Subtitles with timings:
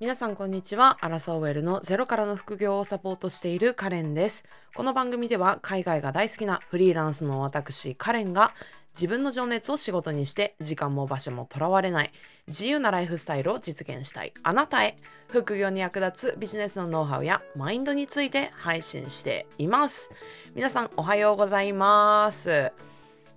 [0.00, 0.96] 皆さんこんにちは。
[1.00, 4.44] アラソーウェルのゼロからの副業をサポートしているカレンです。
[4.76, 8.54] この番組では海外が大好きなフリーランスの私カレンが
[8.94, 12.12] 自分の情熱を仕事にして時間も場所もとらわれない
[12.46, 20.12] 自由なライフスタイルを実現したいあなたへ副業に役立つビジネスのノウハウやマインドについて配信しています。
[20.54, 22.70] 皆さんおはようございます。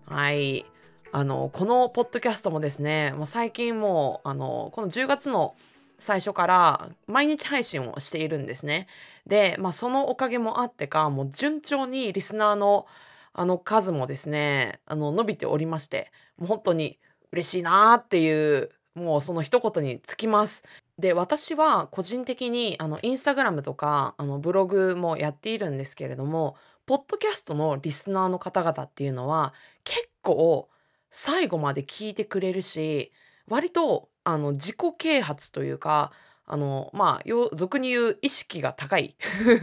[0.05, 0.63] はい。
[1.11, 5.55] あの、このポッドキャストもですね、最近もう、あの、この10月の
[6.01, 8.87] 最初から毎日配信をしているんですね。
[9.27, 12.87] で、まあ、そのおかげもあってか、もう順調にリスナーの
[13.33, 16.99] あの数もですね、あの伸びておりまして、もう本当に
[17.31, 20.63] 嬉しいなっていう、もうその一言につきます。
[20.97, 26.55] で、私は個人的にあのインスタグラムとかあのブログもやっているんですけれども、
[26.87, 30.67] ポッドキャストのリスナーの方々っていうのは結構
[31.11, 33.11] 最後まで聞いてくれるし、
[33.47, 36.11] 割とあの自己啓発というか
[36.45, 39.15] あのまあ俗に言う意識が高い、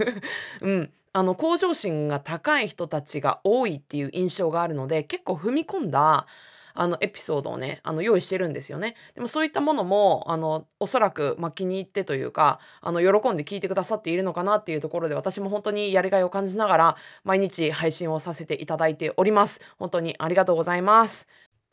[0.63, 6.27] うん、あの向上心が高い人たちが多いっていう印象があるので結構踏み込んだ
[6.75, 8.95] あのエピソードをねあの用意してるんですよね。
[9.15, 19.61] でもそういったものもあのおそらく、まあ、気に入ってというかあの喜んで聞いてくださっているのかなっていうところで私も本当にやりがいを感じながら毎日配信をさせていただいております。
[19.79, 21.27] 本当にありがとうございます。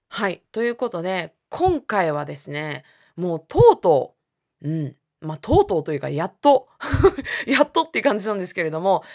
[0.09, 0.41] はい。
[0.51, 2.83] ということで今回はですね、
[3.15, 4.15] もうとうと
[4.61, 6.67] う、うん、まあ、とうとうというか、やっと
[7.47, 9.05] やっとっていう感じなんですけれども、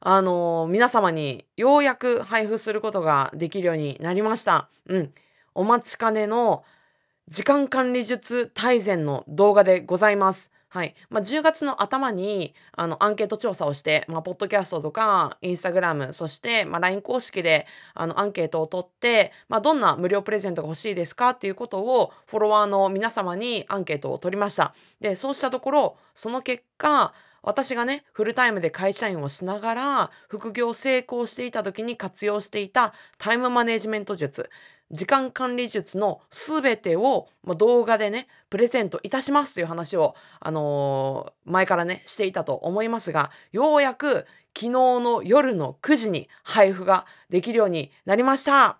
[0.00, 4.68] あのー、皆様にようやく配布することができるようになりました。
[4.84, 5.14] うん。
[5.54, 6.64] お待ちかねの
[7.28, 10.52] 時間管理術大全の動画でございます。
[10.68, 10.94] はい。
[11.10, 21.30] まあ、10月の頭に、あの、アンケート調査をして、まあ、ポッドキャストとか、インスタグラム、そして、まあ、LINE 公式で、あの、アンケートを取って、まあ、どんな無料プレゼントが欲しいですか？
[21.30, 24.74] っていうことを、フォロワーの皆様にアンケートを取りました。
[25.00, 34.50] で、そうしたところ、その結果、私がね、フルタイムで会社員をしながら、副業成功していた時に活用していたタイムマネジメント術。
[34.90, 48.78] 時間管理術のすべてを、ま動画でね、プレゼントいたしますという話を、あのー、前からね、していたと思いますが、ようやく昨日の夜の9時に配布ができるようになりました。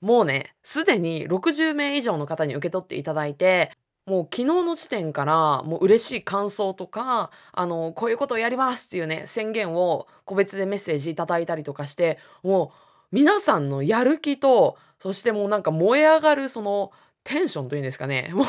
[0.00, 3.70] もうね、すでに60名以上の方に受け取っていただいて、
[4.06, 16.92] もう昨日の時点からもう嬉しい感想とか、あの、こういうことをやりますっていうね、宣言を個別でメッセージいただいたりとかして、もう皆さんのやる気と、そしてもうなんか燃え上がるその
[17.24, 18.30] テンションというんですかね。
[18.34, 18.46] もう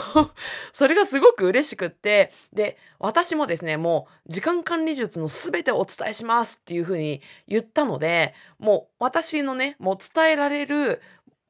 [0.72, 11.02] それがすごく嬉しくって、で、私もですね、もう時間管理術の全てをお伝えしますっていうふうに言ったので、もう私のね、もう伝えられる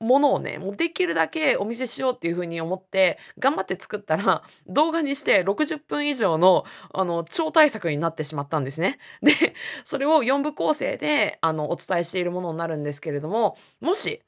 [0.02, 8.98] ものをね、もうできるだけお見せしようっていうふうに思って、頑張って作ったら、 動画にして60分以上の、あの、超大作になってしまったんですね。
[9.22, 9.34] で、
[9.84, 14.22] それを4部構成で、あの、お伝えしているものになるんですけれども、もし、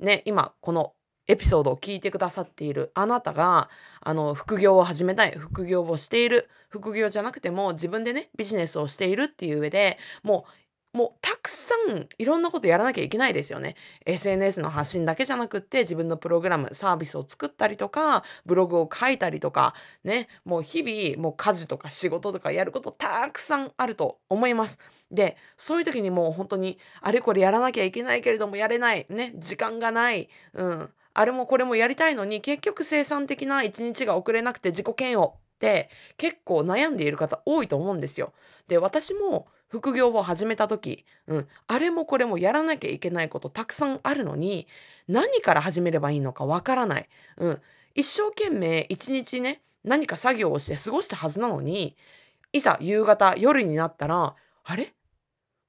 [0.00, 0.94] ね、今、この
[1.26, 3.68] エピソードを聞いてくださっているあなたが、
[4.00, 10.52] あの、副業を始めたい、副業をしている、副業じゃなくても自分でね、ビジネスをしているっていう上で、もう
[10.92, 13.76] もうたくさんいろんなことやらなきゃいけないですよね。
[14.06, 24.78] SNS の発信だけじゃなくって自分のプログラム、サービスを作ったりとか、ブログを書いたりとか、ね、もう日々もう家事とか仕事とかやることたくさんあると思います。
[25.10, 38.32] で、そういう時にもう本当にあれこれやらなきゃいけないけれどもやれない、ね、時間がない、うん、あれもこれもやりたいのに結局生産的な一日が遅れなくて自己嫌悪って結構悩んでいる方多いと思うんですよ。
[38.68, 44.66] で、私も副業を始めた時、うん、あれもこれもやらなきゃいけないことたくさんあるのに、
[45.06, 47.08] 何から始めればいいのかわからない。
[47.36, 47.62] うん、
[47.94, 51.96] 一生懸命一日ね、何か作業をして過ごしたはずなのに、
[52.52, 54.34] いざ夕方、夜になったら、
[54.64, 54.94] あれ？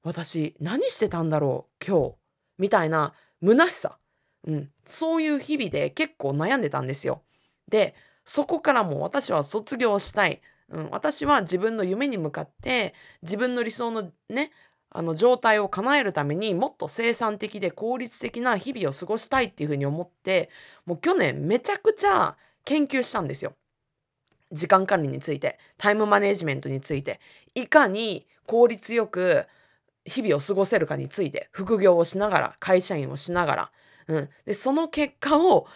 [0.02, 2.14] 私何してたんだろう今日？
[2.58, 3.12] みたいな
[3.42, 3.98] 虚しさ。
[4.46, 7.22] うん、そういう日々で結構悩んでたんですよ。
[7.68, 7.94] で、
[8.24, 10.40] そこからも私は卒業したい。
[10.70, 14.50] うん、私は自分の夢に向かって自分の理想のね
[14.92, 20.50] あの状態を叶えるためにもっと生産的で効率的な日々を過ごしたいっていうふうに思って
[20.84, 23.54] もう去年めちゃくちゃ研究したんですよ。
[24.52, 27.20] 時間管理についてタイムマネジメントについて
[27.54, 29.46] いかに効率よく
[30.04, 33.70] 日々を過ごせるかについて副業をしながら会社員をしながら、
[34.08, 35.68] うん、でその結果を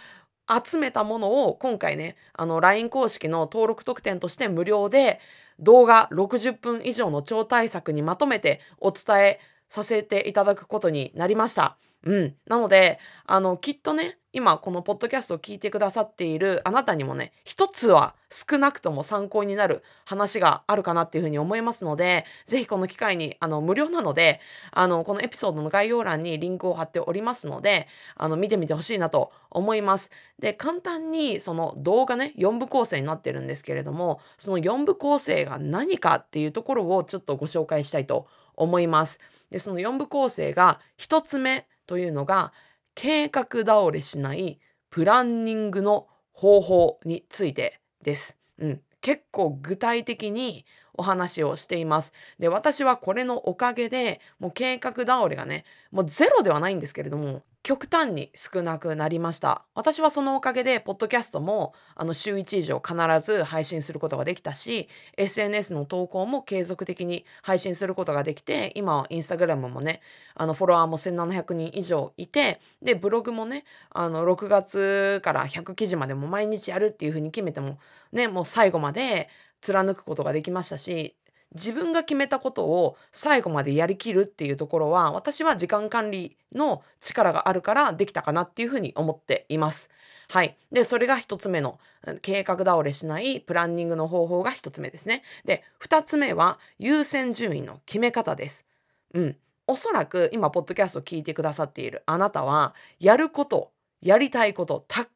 [0.49, 5.21] 集めたものを今回ね、あの LINE 公式の登録特典として無料で
[5.59, 11.79] 動画60分以上の超大作にまとめてお伝えさせていただくことになりました。
[12.05, 12.37] うん。
[12.47, 24.41] なので、あの、きっとね、今このポッドキャストを聞いてくださっているあなたにもね、一つは少なくとも参考になる話があるかなっていうふうに思いますので、ぜひこの機会に、あの、無料なので、
[24.73, 27.87] あの、このエピソードの概要欄にリンクを貼っておりますので、
[28.17, 30.11] あの、見てみてほしいなと思います。
[30.41, 38.27] で、簡単にその動画ね、4部構成になってるんですけれども、その4部構成が何かっていうところをちょっとご紹介したいと
[38.57, 39.21] 思います。
[39.51, 42.53] で、その4部構成が1つ目、というのが
[42.95, 44.59] 計画倒れしない
[44.91, 48.39] プランニングの方法についてです。
[48.59, 50.65] うん、結構具体的に
[50.95, 52.13] お話をしています。
[52.39, 59.65] で、私はこれのおかげで、もう計画倒れがね、もうゼロではないんですけれども、極端に少なくなりました。
[59.75, 70.03] 私はそのおかげで、ポッドキャストも、あの、週1以上必ず配信することができたし、SNS の投稿も継続的に配信することができて、今はインスタグラムもね、
[70.35, 77.79] あの、フォロワーも1700人以上いて、で、ブログもね、あの、6月から100記事までも毎日やるっていうふうに決めても、
[78.13, 79.31] ね、もう最後まで
[79.63, 81.17] 貫くことができましたし、
[81.55, 89.91] 自分が決めたことを最後までやりきるっていうところは私は時間管理の力があるからできたかなっていうふうに思っています。
[90.29, 90.57] はい。
[90.73, 91.79] で、それが一つ目の
[92.23, 95.23] 計画倒れしないプランニングの方法が一つ目ですね。
[95.45, 98.67] で、二つ目は優先順位の決め方です。
[99.13, 99.37] うん。
[99.67, 103.73] おそらく今、ポッドキャストを聞いてくださっているあなたは、やること、
[104.03, 105.07] やりたいこと、た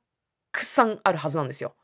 [0.52, 1.75] くさんあるはずなんですよ。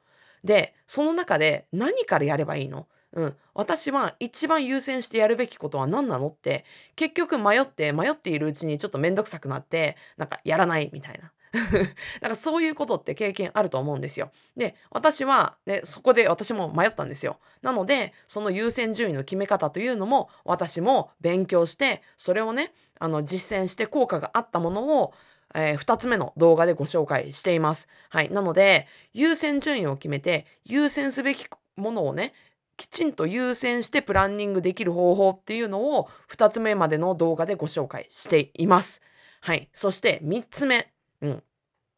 [0.44, 2.86] で、その中で何からやればいいの？
[3.14, 6.64] うん、私は一番優先してやるべきことは何なのって
[6.96, 11.32] 結局迷って迷っているうちにちょっとめんどくさくなってなんかやらないみたいな。
[11.54, 14.32] だからそういうことって経験あると思うんですよ。
[14.56, 17.38] で、私は、ね、そこで私も迷ったんですよ。
[17.62, 25.14] なので、その優先順位の決め方というのも私も勉強して、それをね、あの実践して効果があったものを
[25.54, 27.86] えー、2つ目の動画でご紹介しています。
[28.08, 28.28] はい。
[28.28, 31.46] なので、優先順位を決めて、優先すべき
[31.76, 32.34] ものをね、
[32.76, 39.00] きちんと優先してプランニングできる方法っていうのを2つ目までの動画でご紹介しています。
[39.40, 39.68] はい。
[39.72, 40.92] そして3つ目。
[41.20, 41.42] うん。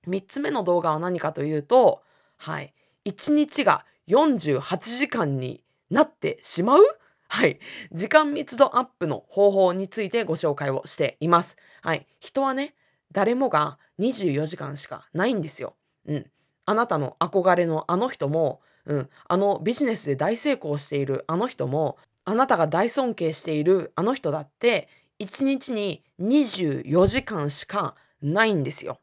[0.08, 2.02] 3つ目の動画は何かというと、
[2.36, 2.74] はい。
[3.04, 6.82] 1日が48時間になってしまう？
[7.28, 7.58] はい。
[7.92, 11.56] 時間密度アップの方法についてご紹介をしています。
[11.82, 12.06] はい。
[12.20, 12.74] 人はね、
[13.12, 15.74] 誰もが24時間しかないんですよ。
[16.06, 16.30] うん。
[16.66, 24.88] あなたの憧れのあの人もうん、あのビジネスで大成功しているあの人もあなたが大尊敬しているあの人だって
[25.18, 29.00] 1日に24時間しかないんですよ。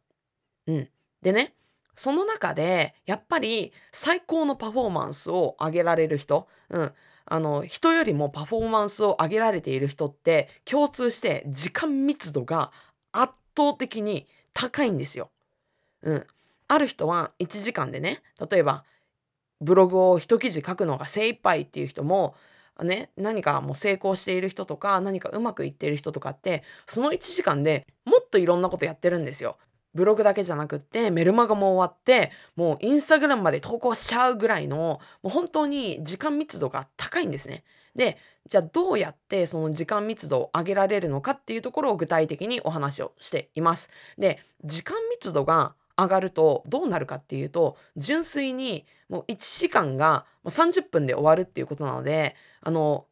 [0.68, 0.90] うん、
[1.22, 1.54] でね
[1.96, 6.94] その中でやっぱり最高のパフォーマンスを上げられる人、うん、
[7.26, 12.72] あの人よりもパフォーマンスを上げられている人って共通して時間密度が
[13.12, 15.30] 圧倒的に高いんですよ。
[16.02, 16.28] うん、
[16.68, 18.84] ある人は1時間でね例えば
[19.63, 22.36] ブログを一記事書くのが精一杯っていう人も
[22.81, 29.57] ね、何かもう成功している人とか何かうまくいっている人とかってその1時間でもっといろんなことやってるんですよ。
[29.94, 37.63] ブログだけじゃなくってメルマガも終わってもうインスタグラムまで投稿しちゃうぐらいのもう本当に時間密度が高いんですね。
[37.95, 38.18] で
[38.50, 43.92] じゃあどうやってその時間密度を上げられるのかっていうところを具体的にお話をしています。
[44.18, 53.06] で時間密度が上がるとどうなるかっていうと純粋にもう1時間が30分で終わるっていうことなのであの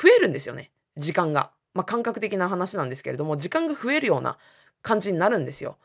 [0.00, 1.50] 増えるんですよね時間が。
[1.72, 4.38] まあ、感覚的な話なんですけれども時間が増えるような
[4.82, 5.78] 感じになるんですよ。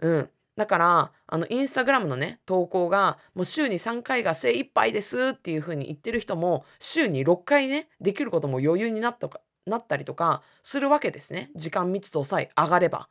[0.00, 0.30] うん。
[0.56, 11.50] だから、あの、インスタグラムのね、投稿が、もう週に3回が精一杯ですっていう風に言ってる人も、週に6回ね、できることも余裕になったかなったりとかするわけですね。
[11.54, 13.08] 時間密度さえ上がれば。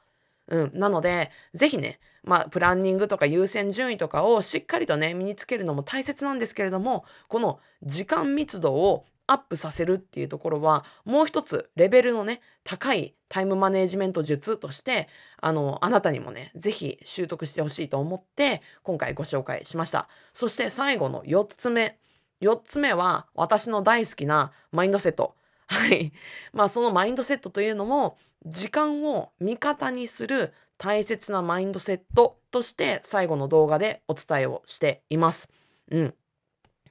[0.47, 0.71] うん。
[0.73, 15.09] なので、ぜひね、まあ、プランニングとか優先順位とかをしっかりとね、身につけるのも大切なんですけれども、この時間密度をアップさせるっていうところは、もう一つレベルのね、高いタイムマネジメント術として、
[15.41, 20.07] あの、あなたにもね、ぜひ習得してほしいと思って、今回ご紹介しました。
[20.31, 21.99] そして最後の4つ目。
[22.41, 25.35] 4つ目は、私の大好きなマインドセット。
[25.67, 26.11] はい。
[26.53, 35.49] まあ、そのマインドセットというのも、時間を味方にする大切なマインドセットとして最後の動画でお伝えをしています。
[35.91, 36.15] うん。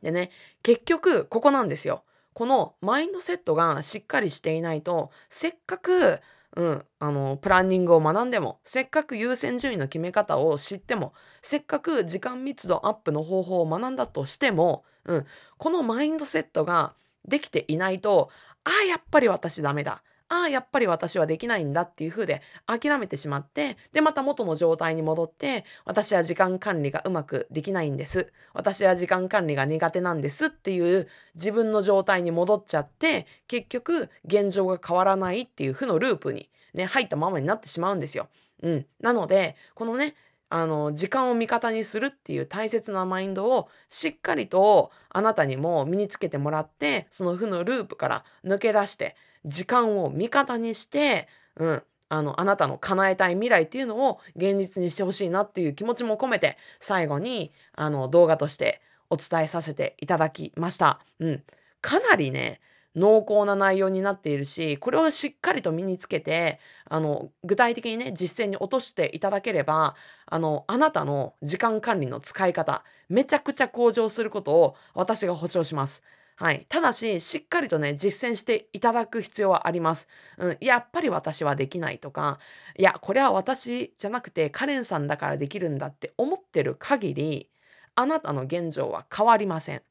[0.02, 0.30] でね、
[0.62, 2.04] 結局ここなんですよ。
[2.34, 6.20] このマインドセットがしっかりしていないと、せっかく、
[6.54, 16.94] うん、あの、プランニングを学んでも、せっかく優先順位の決め方を知っても、せっかく時間密度アップの方法を学んだとしても、うん、このマインドセットが
[17.26, 18.30] できていないと、
[18.66, 20.02] ああ、やっぱり私ダメだ。
[20.28, 28.32] ああ、やっぱり私はできないんだっていう風で諦めてしまって、で、また元の状態に戻って、私は時間管理がうまくできないんです。
[28.52, 31.06] 私は時間管理が苦手なんですっていう
[31.36, 38.28] 自分の状態に戻っちゃって、結局現状が変わらないっていう負のループにね、入ったままになってしまうんですよ。
[38.62, 38.86] うん。
[39.00, 40.16] なので、このね、
[40.48, 61.00] あの、時間を味方にするっていう大切なマインドをしっかりとあなたにも身につけてもらって、その負のループから抜け出して、時間を味方にして、うん、あの、あなたの叶えたい未来っていうのを現実にしてほしいなっていう気持ちも込めて、最後に、あの、動画としてお伝えさせていただきました。
[61.18, 61.42] うん。
[61.80, 62.60] かなりね、
[62.96, 69.94] 濃厚な内容になっているし、これをしっかりと身につけて、あの、具体的にね、実践に落としていただければ、
[70.26, 76.02] あの、あなたの時間管理の使い方、めちゃくちゃ向上することを私が保証します。
[76.38, 76.66] はい。
[76.68, 80.08] ただし、しっかりとね、実践していただく必要はあります。
[80.38, 80.56] うん。
[80.60, 82.38] やっぱり私はできないとか、
[82.78, 87.50] いや、これは私じゃなくて、カレンさんだからできるんだって思ってる限り、
[87.94, 89.82] あなたの現状は変わりません。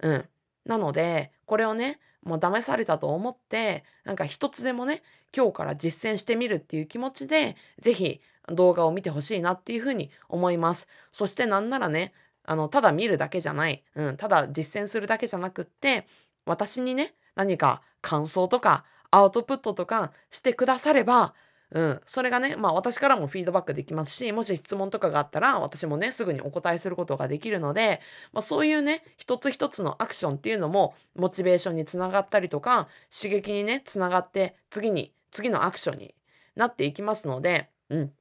[0.00, 0.28] うん。
[0.64, 5.02] なので、これをね、もう騙されたと思って、なんか一つでもね、
[5.34, 10.88] 今日から実践してみるっていう気持ちで、ぜひ動画を見てほしいなっていうふうに思います。
[11.10, 12.12] そしてなんならね、
[12.44, 16.06] あの、ただ見るだけじゃない、うん、ただ実践するだけじゃなくって、
[16.46, 21.34] 私にね、何か感想とかアウトプットとかしてくだされば、
[21.72, 28.00] うん、それがね、まあ私からもフィードバックできますし、もし質問とかがあったら私もね、すぐにお答えすることができるので、
[28.32, 36.14] まあそういうね、一つ一つのアクションっていうのも、モチベーションにつながったりとか、刺激にね、つながって、次に、次のアクションに
[36.56, 38.12] なっていきますので、うん、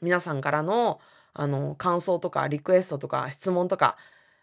[0.00, 1.00] 皆さんからの、
[1.32, 3.96] あの、感想とかリクエストとか質問とか、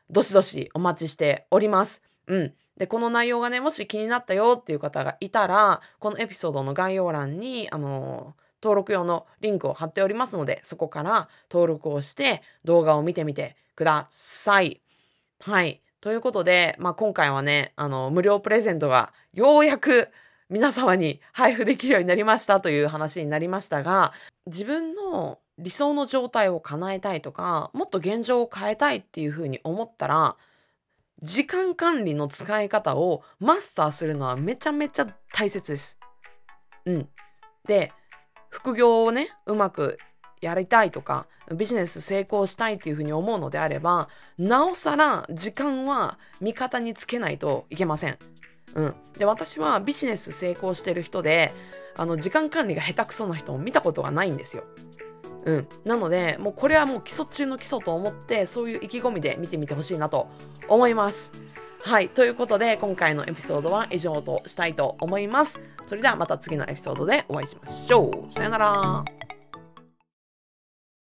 [0.10, 2.04] どしどしお待ちしております。
[2.28, 2.54] うん。
[2.78, 14.80] で、この内容がね、もし気になったよっていう方がいたら、このエピソードの概要欄に、あの、登録用のリンクを貼っておりますので、そこから登録をして動画を見てみてください。
[15.42, 15.82] はい。
[16.00, 20.10] ということで、まあ、今回はね、あの、無料プレゼントがようやく
[20.50, 24.14] 皆様に配布できるようになりましたという話になりましたが、
[24.46, 30.38] 自分の理想の状態を叶えたいとか、もっと現状を変えたいっていうふうに思ったら、
[31.22, 35.98] 時間管理の使い方をマスターするのはめちゃめちゃ大切です。
[36.86, 37.10] うん。
[37.66, 37.94] で、
[38.54, 39.98] 副業をね、うまく
[40.40, 41.26] やりたいとか、
[41.58, 48.18] ビジネス成功したいっていうふうに思うのであれば、なおさら時間は味方につけないといけません。
[48.76, 48.96] うん。
[49.18, 51.52] で、私はビジネス成功してる人で、
[51.98, 54.64] あの、時間管理が下手くそな人を見たことがないんですよ。
[55.46, 55.68] うん。
[55.84, 60.28] なので、もうこれはもう基礎中の基礎と思って、そういう意気込みで見てみてほしいなと
[60.68, 61.32] 思います。
[61.86, 62.08] はい。
[62.08, 65.60] ということで、今回のエピソードは以上としたいと思います。
[65.86, 68.32] それではまた次のエピソードでお会いしましょう。
[68.32, 69.23] さよなら。